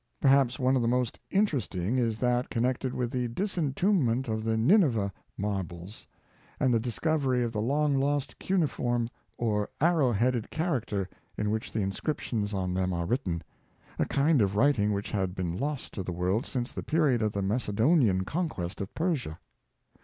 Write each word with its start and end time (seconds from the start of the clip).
Perhaps 0.19 0.57
one 0.57 0.75
of 0.75 0.81
the 0.81 0.87
most 0.87 1.19
interesting 1.29 1.99
is 1.99 2.17
that 2.17 2.49
connected 2.49 2.91
with 2.91 3.11
the 3.11 3.27
disentombment 3.27 4.27
of 4.27 4.43
the 4.43 4.57
Ninevah 4.57 5.13
mar 5.37 5.63
bles, 5.63 6.07
and 6.59 6.73
the 6.73 6.79
discovery 6.79 7.43
of 7.43 7.51
the 7.51 7.61
long 7.61 7.93
lost 7.95 8.39
cuneiform 8.39 9.09
or 9.37 9.69
arrow 9.79 10.11
headed 10.11 10.49
character 10.49 11.07
in 11.37 11.51
which 11.51 11.71
the 11.71 11.81
inscriptions 11.81 12.51
on 12.51 12.73
them 12.73 12.93
are 12.93 13.05
written— 13.05 13.43
a 13.99 14.05
kind 14.05 14.41
of 14.41 14.55
writing 14.55 14.91
which 14.91 15.11
had 15.11 15.35
been 15.35 15.55
lost 15.55 15.93
to 15.93 16.01
the 16.01 16.11
world 16.11 16.47
since 16.47 16.71
the 16.71 16.81
period 16.81 17.21
of 17.21 17.31
the 17.33 17.43
Macedonian 17.43 18.25
conquest 18.25 18.81
of 18.81 18.91
Persia. 18.95 19.37